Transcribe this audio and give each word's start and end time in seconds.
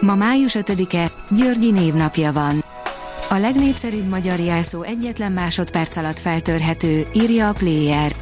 Ma 0.00 0.14
május 0.14 0.56
5-e, 0.58 1.10
Györgyi 1.30 1.70
névnapja 1.70 2.32
van. 2.32 2.64
A 3.28 3.34
legnépszerűbb 3.34 4.08
magyar 4.08 4.38
jelszó 4.38 4.82
egyetlen 4.82 5.32
másodperc 5.32 5.96
alatt 5.96 6.18
feltörhető, 6.18 7.06
írja 7.12 7.48
a 7.48 7.52
Player. 7.52 8.14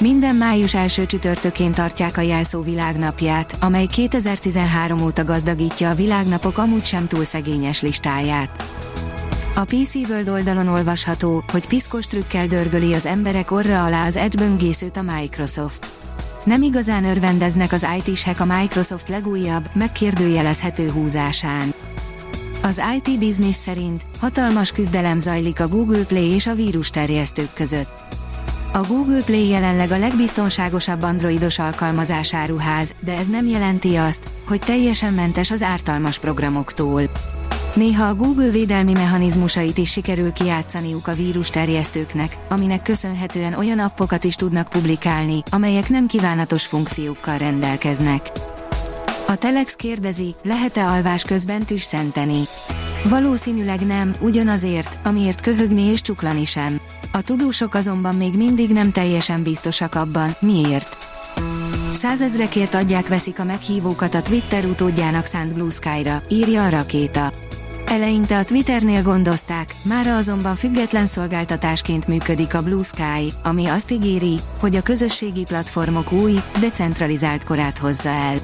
Minden 0.00 0.34
május 0.36 0.74
első 0.74 1.06
csütörtökén 1.06 1.72
tartják 1.72 2.16
a 2.16 2.20
jelszó 2.20 2.62
világnapját, 2.62 3.56
amely 3.60 3.86
2013 3.86 5.02
óta 5.02 5.24
gazdagítja 5.24 5.90
a 5.90 5.94
világnapok 5.94 6.58
amúgy 6.58 6.84
sem 6.84 7.06
túl 7.06 7.24
szegényes 7.24 7.82
listáját. 7.82 8.64
A 9.54 9.64
PC 9.64 9.94
World 9.94 10.28
oldalon 10.28 10.68
olvasható, 10.68 11.44
hogy 11.52 11.66
piszkos 11.66 12.06
trükkel 12.06 12.46
dörgöli 12.46 12.94
az 12.94 13.06
emberek 13.06 13.50
orra 13.50 13.84
alá 13.84 14.06
az 14.06 14.16
Edge 14.16 14.44
a 14.94 15.02
Microsoft. 15.02 16.03
Nem 16.44 16.62
igazán 16.62 17.04
örvendeznek 17.04 17.72
az 17.72 17.86
IT-sek 18.04 18.40
a 18.40 18.44
Microsoft 18.44 19.08
legújabb, 19.08 19.68
megkérdőjelezhető 19.72 20.90
húzásán. 20.90 21.74
Az 22.62 22.82
IT 22.96 23.18
Business 23.18 23.56
szerint 23.56 24.02
hatalmas 24.20 24.72
küzdelem 24.72 25.18
zajlik 25.18 25.60
a 25.60 25.68
Google 25.68 26.04
Play 26.04 26.30
és 26.30 26.46
a 26.46 26.54
vírusterjesztők 26.54 27.52
között. 27.52 28.02
A 28.72 28.80
Google 28.88 29.22
Play 29.24 29.48
jelenleg 29.48 29.90
a 29.90 29.98
legbiztonságosabb 29.98 31.02
androidos 31.02 31.58
alkalmazásáruház, 31.58 32.94
de 33.00 33.16
ez 33.18 33.26
nem 33.26 33.46
jelenti 33.46 33.96
azt, 33.96 34.28
hogy 34.46 34.60
teljesen 34.60 35.12
mentes 35.12 35.50
az 35.50 35.62
ártalmas 35.62 36.18
programoktól. 36.18 37.10
Néha 37.74 38.04
a 38.04 38.14
Google 38.14 38.50
védelmi 38.50 38.92
mechanizmusait 38.92 39.78
is 39.78 39.90
sikerül 39.90 40.32
kijátszaniuk 40.32 41.06
a 41.06 41.14
vírus 41.14 41.50
terjesztőknek, 41.50 42.38
aminek 42.48 42.82
köszönhetően 42.82 43.54
olyan 43.54 43.78
appokat 43.78 44.24
is 44.24 44.34
tudnak 44.34 44.68
publikálni, 44.68 45.42
amelyek 45.50 45.88
nem 45.88 46.06
kívánatos 46.06 46.66
funkciókkal 46.66 47.38
rendelkeznek. 47.38 48.30
A 49.26 49.36
Telex 49.36 49.74
kérdezi, 49.74 50.34
lehet-e 50.42 50.86
alvás 50.86 51.22
közben 51.22 51.64
tüsszenteni? 51.64 52.40
Valószínűleg 53.08 53.86
nem, 53.86 54.14
ugyanazért, 54.20 54.98
amiért 55.04 55.40
köhögni 55.40 55.82
és 55.82 56.00
csuklani 56.00 56.44
sem. 56.44 56.80
A 57.12 57.22
tudósok 57.22 57.74
azonban 57.74 58.14
még 58.14 58.34
mindig 58.36 58.70
nem 58.70 58.92
teljesen 58.92 59.42
biztosak 59.42 59.94
abban, 59.94 60.36
miért. 60.40 60.96
Százezrekért 61.92 62.74
adják 62.74 63.08
veszik 63.08 63.38
a 63.38 63.44
meghívókat 63.44 64.14
a 64.14 64.22
Twitter 64.22 64.64
utódjának 64.64 65.24
szánt 65.24 65.52
Blue 65.52 65.70
Sky-ra, 65.70 66.22
írja 66.28 66.64
a 66.64 66.68
rakéta. 66.68 67.32
Eleinte 67.86 68.38
a 68.38 68.44
Twitternél 68.44 69.02
gondozták, 69.02 69.74
mára 69.82 70.16
azonban 70.16 70.56
független 70.56 71.06
szolgáltatásként 71.06 72.06
működik 72.06 72.54
a 72.54 72.62
Blue 72.62 72.82
Sky, 72.82 73.32
ami 73.42 73.66
azt 73.66 73.90
ígéri, 73.90 74.38
hogy 74.58 74.76
a 74.76 74.82
közösségi 74.82 75.42
platformok 75.42 76.12
új, 76.12 76.34
decentralizált 76.60 77.44
korát 77.44 77.78
hozza 77.78 78.08
el. 78.08 78.36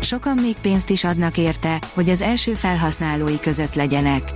Sokan 0.00 0.38
még 0.42 0.56
pénzt 0.60 0.90
is 0.90 1.04
adnak 1.04 1.36
érte, 1.36 1.78
hogy 1.94 2.10
az 2.10 2.20
első 2.20 2.52
felhasználói 2.52 3.40
között 3.40 3.74
legyenek. 3.74 4.30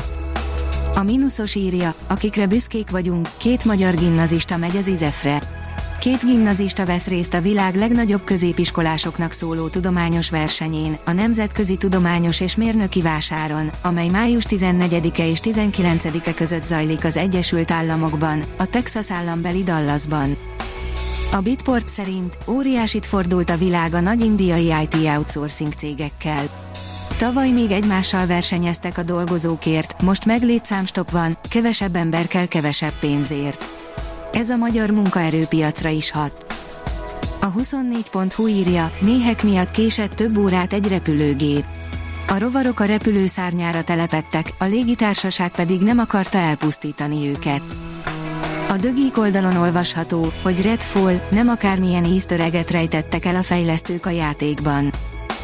A 0.94 1.02
mínuszos 1.02 1.54
írja, 1.54 1.94
akikre 2.06 2.46
büszkék 2.46 2.90
vagyunk, 2.90 3.28
két 3.36 3.64
magyar 3.64 3.94
gimnazista 3.94 4.56
megy 4.56 4.76
az 4.76 4.86
Izefre. 4.86 5.61
Két 6.02 6.24
gimnazista 6.24 6.86
vesz 6.86 7.06
részt 7.06 7.34
a 7.34 7.40
világ 7.40 7.74
legnagyobb 7.74 8.24
középiskolásoknak 8.24 9.32
szóló 9.32 9.68
tudományos 9.68 10.30
versenyén, 10.30 10.98
a 11.04 11.12
Nemzetközi 11.12 11.76
Tudományos 11.76 12.40
és 12.40 12.56
Mérnöki 12.56 13.02
Vásáron, 13.02 13.70
amely 13.82 14.08
május 14.08 14.44
14-e 14.48 15.26
és 15.26 15.38
19-e 15.42 16.34
között 16.34 16.64
zajlik 16.64 17.04
az 17.04 17.16
Egyesült 17.16 17.70
Államokban, 17.70 18.44
a 18.56 18.66
Texas 18.66 19.10
állambeli 19.10 19.62
Dallasban. 19.62 20.36
A 21.32 21.40
Bitport 21.40 21.88
szerint 21.88 22.38
óriásit 22.46 23.06
fordult 23.06 23.50
a 23.50 23.56
világ 23.56 23.94
a 23.94 24.00
nagy 24.00 24.20
indiai 24.20 24.72
IT 24.82 24.94
outsourcing 24.94 25.72
cégekkel. 25.72 26.48
Tavaly 27.16 27.50
még 27.50 27.70
egymással 27.70 28.26
versenyeztek 28.26 28.98
a 28.98 29.02
dolgozókért, 29.02 30.02
most 30.02 30.24
meg 30.24 30.42
létszámstop 30.42 31.10
van, 31.10 31.38
kevesebb 31.48 31.96
ember 31.96 32.26
kell 32.26 32.46
kevesebb 32.46 32.98
pénzért. 33.00 33.80
Ez 34.32 34.50
a 34.50 34.56
magyar 34.56 34.90
munkaerőpiacra 34.90 35.88
is 35.88 36.10
hat. 36.10 36.46
A 37.40 37.52
24.hu 37.52 38.46
írja, 38.46 38.92
méhek 39.00 39.42
miatt 39.42 39.70
késett 39.70 40.12
több 40.12 40.36
órát 40.36 40.72
egy 40.72 40.88
repülőgép. 40.88 41.64
A 42.28 42.38
rovarok 42.38 42.80
a 42.80 42.84
repülőszárnyára 42.84 43.84
telepettek, 43.84 44.54
a 44.58 44.64
légitársaság 44.64 45.50
pedig 45.50 45.80
nem 45.80 45.98
akarta 45.98 46.38
elpusztítani 46.38 47.28
őket. 47.28 47.62
A 48.68 48.76
dögik 48.76 49.18
oldalon 49.18 49.56
olvasható, 49.56 50.32
hogy 50.42 50.62
Redfall 50.62 51.20
nem 51.30 51.48
akármilyen 51.48 52.04
easter 52.04 52.40
egget 52.40 52.70
rejtettek 52.70 53.24
el 53.24 53.36
a 53.36 53.42
fejlesztők 53.42 54.06
a 54.06 54.10
játékban. 54.10 54.90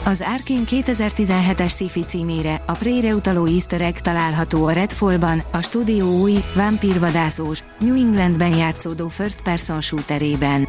Az 0.05 0.25
Arkane 0.35 0.65
2017-es 0.67 1.69
sci 1.69 2.05
címére, 2.07 2.63
a 2.67 2.73
Prére 2.73 3.15
utaló 3.15 3.47
easter 3.47 3.81
egg 3.81 3.95
található 3.95 4.67
a 4.67 4.73
Redfallban, 4.73 5.43
a 5.53 5.63
stúdió 5.63 6.21
új, 6.21 6.45
vámpírvadászós, 6.55 7.65
New 7.81 7.95
Englandben 7.95 8.57
játszódó 8.57 9.09
first 9.09 9.43
person 9.43 9.81
shooterében. 9.81 10.69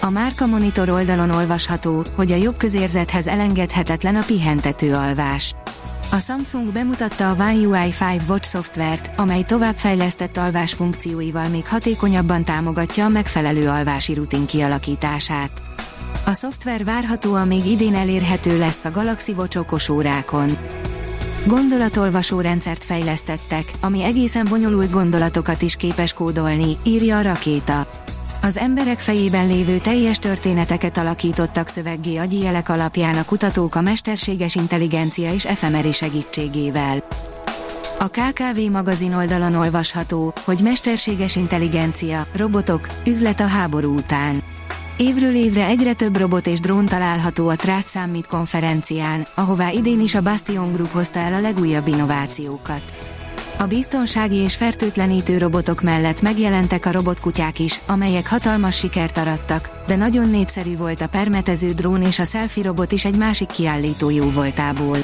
A 0.00 0.10
Márka 0.10 0.46
Monitor 0.46 0.88
oldalon 0.88 1.30
olvasható, 1.30 2.04
hogy 2.14 2.32
a 2.32 2.36
jobb 2.36 2.56
közérzethez 2.56 3.26
elengedhetetlen 3.26 4.16
a 4.16 4.24
pihentető 4.26 4.94
alvás. 4.94 5.54
A 6.12 6.18
Samsung 6.18 6.72
bemutatta 6.72 7.30
a 7.30 7.34
One 7.34 7.54
UI 7.54 7.94
5 8.16 8.28
Watch 8.28 8.48
szoftvert, 8.48 9.18
amely 9.18 9.42
továbbfejlesztett 9.42 10.36
alvás 10.36 10.72
funkcióival 10.72 11.48
még 11.48 11.66
hatékonyabban 11.66 12.44
támogatja 12.44 13.04
a 13.04 13.08
megfelelő 13.08 13.68
alvási 13.68 14.14
rutin 14.14 14.46
kialakítását. 14.46 15.73
A 16.26 16.32
szoftver 16.32 16.84
várhatóan 16.84 17.46
még 17.46 17.66
idén 17.66 17.94
elérhető 17.94 18.58
lesz 18.58 18.84
a 18.84 18.90
Galaxy 18.90 19.32
Watch 19.32 19.58
okos 19.58 19.88
órákon. 19.88 20.58
Gondolatolvasó 21.46 22.40
rendszert 22.40 22.84
fejlesztettek, 22.84 23.64
ami 23.80 24.02
egészen 24.02 24.46
bonyolult 24.48 24.90
gondolatokat 24.90 25.62
is 25.62 25.76
képes 25.76 26.12
kódolni, 26.12 26.76
írja 26.84 27.18
a 27.18 27.22
rakéta. 27.22 27.86
Az 28.42 28.56
emberek 28.56 28.98
fejében 28.98 29.46
lévő 29.46 29.78
teljes 29.78 30.18
történeteket 30.18 30.96
alakítottak 30.96 31.68
szöveggé 31.68 32.16
agyi 32.16 32.42
jelek 32.42 32.68
alapján 32.68 33.16
a 33.16 33.24
kutatók 33.24 33.74
a 33.74 33.80
mesterséges 33.80 34.54
intelligencia 34.54 35.32
és 35.32 35.44
efemeri 35.44 35.92
segítségével. 35.92 37.04
A 37.98 38.08
KKV 38.08 38.70
magazin 38.70 39.14
oldalon 39.14 39.54
olvasható, 39.54 40.32
hogy 40.44 40.60
mesterséges 40.62 41.36
intelligencia, 41.36 42.26
robotok, 42.36 42.88
üzlet 43.06 43.40
a 43.40 43.46
háború 43.46 43.96
után. 43.96 44.42
Évről 44.96 45.34
évre 45.34 45.66
egyre 45.66 45.92
több 45.92 46.16
robot 46.16 46.46
és 46.46 46.60
drón 46.60 46.86
található 46.86 47.48
a 47.48 47.56
Trust 47.56 47.88
Summit 47.88 48.26
konferencián, 48.26 49.26
ahová 49.34 49.70
idén 49.70 50.00
is 50.00 50.14
a 50.14 50.22
Bastion 50.22 50.72
Group 50.72 50.90
hozta 50.92 51.18
el 51.18 51.32
a 51.32 51.40
legújabb 51.40 51.86
innovációkat. 51.86 52.82
A 53.58 53.64
biztonsági 53.64 54.36
és 54.36 54.56
fertőtlenítő 54.56 55.38
robotok 55.38 55.82
mellett 55.82 56.22
megjelentek 56.22 56.86
a 56.86 56.92
robotkutyák 56.92 57.58
is, 57.58 57.80
amelyek 57.86 58.28
hatalmas 58.28 58.78
sikert 58.78 59.16
arattak, 59.16 59.82
de 59.86 59.96
nagyon 59.96 60.30
népszerű 60.30 60.76
volt 60.76 61.00
a 61.00 61.08
permetező 61.08 61.72
drón 61.72 62.02
és 62.02 62.18
a 62.18 62.24
selfie 62.24 62.64
robot 62.64 62.92
is 62.92 63.04
egy 63.04 63.16
másik 63.16 63.48
kiállító 63.48 64.10
jó 64.10 64.30
voltából. 64.30 64.98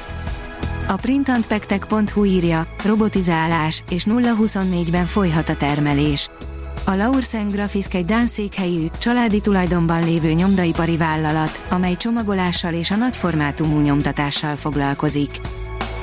A 0.88 0.94
printantpektek.hu 0.94 2.24
írja, 2.24 2.66
robotizálás, 2.84 3.82
és 3.90 4.04
0-24-ben 4.08 5.06
folyhat 5.06 5.48
a 5.48 5.56
termelés. 5.56 6.30
A 6.90 6.94
Laursen 6.94 7.48
Graphisk 7.48 7.94
egy 7.94 8.04
Dán 8.04 8.26
székhelyű, 8.26 8.86
családi 8.98 9.40
tulajdonban 9.40 10.04
lévő 10.04 10.32
nyomdaipari 10.32 10.96
vállalat, 10.96 11.60
amely 11.68 11.96
csomagolással 11.96 12.72
és 12.72 12.90
a 12.90 12.96
nagyformátumú 12.96 13.80
nyomtatással 13.80 14.56
foglalkozik. 14.56 15.30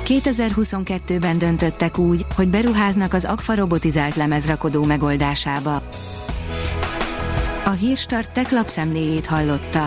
2022-ben 0.06 1.38
döntöttek 1.38 1.98
úgy, 1.98 2.26
hogy 2.36 2.48
beruháznak 2.48 3.14
az 3.14 3.26
Agfa 3.26 3.56
robotizált 3.56 4.16
lemezrakodó 4.16 4.84
megoldásába. 4.84 5.82
A 7.66 7.70
Hírstart 7.70 8.32
tech 8.32 8.54
lapszemléjét 8.54 9.26
hallotta. 9.26 9.87